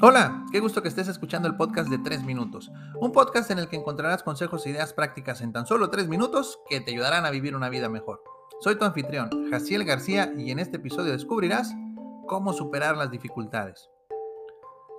[0.00, 3.68] Hola, qué gusto que estés escuchando el podcast de 3 minutos, un podcast en el
[3.68, 7.30] que encontrarás consejos e ideas prácticas en tan solo 3 minutos que te ayudarán a
[7.30, 8.22] vivir una vida mejor.
[8.60, 11.74] Soy tu anfitrión, Jaciel García, y en este episodio descubrirás
[12.28, 13.90] cómo superar las dificultades.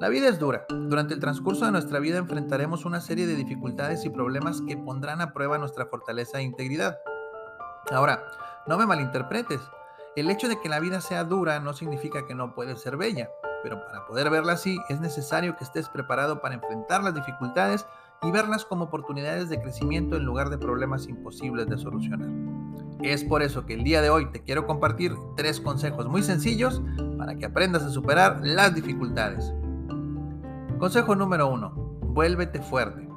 [0.02, 0.66] La vida es dura.
[0.68, 5.22] Durante el transcurso de nuestra vida enfrentaremos una serie de dificultades y problemas que pondrán
[5.22, 6.98] a prueba nuestra fortaleza e integridad.
[7.90, 8.22] Ahora,
[8.68, 9.62] no me malinterpretes.
[10.18, 13.30] El hecho de que la vida sea dura no significa que no puede ser bella
[13.64, 17.86] pero para poder verla así es necesario que estés preparado para enfrentar las dificultades
[18.22, 22.30] y verlas como oportunidades de crecimiento en lugar de problemas imposibles de solucionar.
[23.02, 26.82] Es por eso que el día de hoy te quiero compartir tres consejos muy sencillos
[27.18, 29.54] para que aprendas a superar las dificultades.
[30.80, 33.08] Consejo número uno, vuélvete fuerte.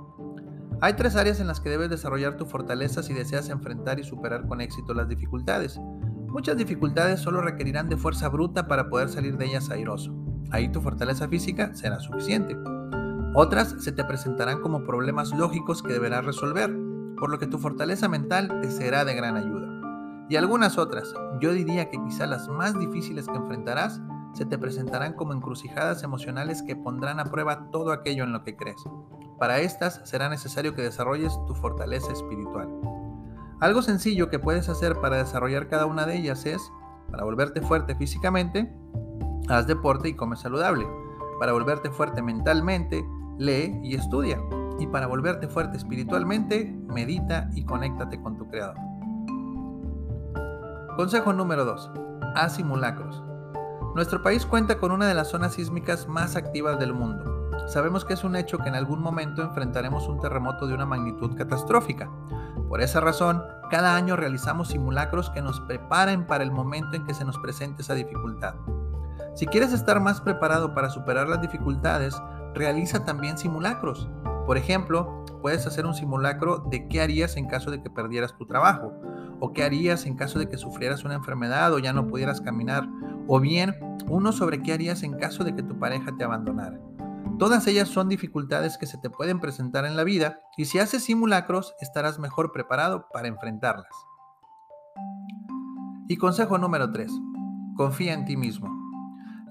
[0.80, 4.46] Hay tres áreas en las que debes desarrollar tu fortaleza si deseas enfrentar y superar
[4.46, 5.78] con éxito las dificultades.
[6.28, 10.21] Muchas dificultades solo requerirán de fuerza bruta para poder salir de ellas airoso
[10.52, 12.56] ahí tu fortaleza física será suficiente.
[13.34, 16.70] Otras se te presentarán como problemas lógicos que deberás resolver,
[17.16, 19.68] por lo que tu fortaleza mental te será de gran ayuda.
[20.28, 24.00] Y algunas otras, yo diría que quizá las más difíciles que enfrentarás,
[24.34, 28.56] se te presentarán como encrucijadas emocionales que pondrán a prueba todo aquello en lo que
[28.56, 28.82] crees.
[29.38, 32.68] Para estas será necesario que desarrolles tu fortaleza espiritual.
[33.60, 36.62] Algo sencillo que puedes hacer para desarrollar cada una de ellas es,
[37.10, 38.74] para volverte fuerte físicamente,
[39.48, 40.86] Haz deporte y come saludable.
[41.40, 43.04] Para volverte fuerte mentalmente,
[43.38, 44.38] lee y estudia.
[44.78, 48.76] Y para volverte fuerte espiritualmente, medita y conéctate con tu Creador.
[50.96, 51.90] Consejo número 2.
[52.36, 53.22] Haz simulacros.
[53.94, 57.50] Nuestro país cuenta con una de las zonas sísmicas más activas del mundo.
[57.66, 61.36] Sabemos que es un hecho que en algún momento enfrentaremos un terremoto de una magnitud
[61.36, 62.10] catastrófica.
[62.68, 67.14] Por esa razón, cada año realizamos simulacros que nos preparen para el momento en que
[67.14, 68.54] se nos presente esa dificultad.
[69.34, 72.14] Si quieres estar más preparado para superar las dificultades,
[72.54, 74.10] realiza también simulacros.
[74.46, 78.46] Por ejemplo, puedes hacer un simulacro de qué harías en caso de que perdieras tu
[78.46, 78.92] trabajo,
[79.40, 82.86] o qué harías en caso de que sufrieras una enfermedad o ya no pudieras caminar,
[83.26, 83.74] o bien
[84.08, 86.78] uno sobre qué harías en caso de que tu pareja te abandonara.
[87.38, 91.04] Todas ellas son dificultades que se te pueden presentar en la vida y si haces
[91.04, 93.92] simulacros estarás mejor preparado para enfrentarlas.
[96.08, 97.10] Y consejo número 3.
[97.76, 98.81] Confía en ti mismo.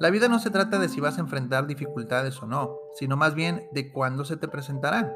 [0.01, 3.35] La vida no se trata de si vas a enfrentar dificultades o no, sino más
[3.35, 5.13] bien de cuándo se te presentarán.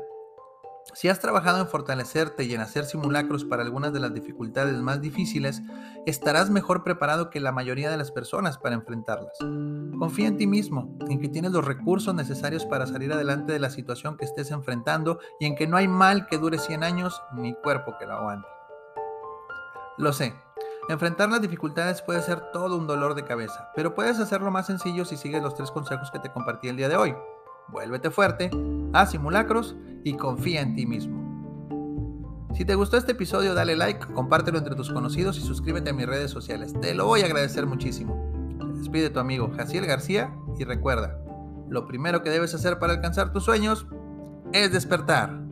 [0.94, 5.02] Si has trabajado en fortalecerte y en hacer simulacros para algunas de las dificultades más
[5.02, 5.64] difíciles,
[6.06, 9.36] estarás mejor preparado que la mayoría de las personas para enfrentarlas.
[9.98, 13.72] Confía en ti mismo, en que tienes los recursos necesarios para salir adelante de la
[13.72, 17.56] situación que estés enfrentando y en que no hay mal que dure 100 años ni
[17.56, 18.48] cuerpo que lo aguante.
[19.98, 20.36] Lo sé,
[20.88, 25.04] Enfrentar las dificultades puede ser todo un dolor de cabeza, pero puedes hacerlo más sencillo
[25.04, 27.16] si sigues los tres consejos que te compartí el día de hoy.
[27.70, 28.52] Vuélvete fuerte,
[28.94, 31.26] haz simulacros y confía en ti mismo.
[32.54, 36.06] Si te gustó este episodio, dale like, compártelo entre tus conocidos y suscríbete a mis
[36.06, 36.72] redes sociales.
[36.80, 38.16] Te lo voy a agradecer muchísimo.
[38.76, 41.18] despide tu amigo Jaciel García y recuerda,
[41.68, 43.88] lo primero que debes hacer para alcanzar tus sueños
[44.54, 45.45] es despertar.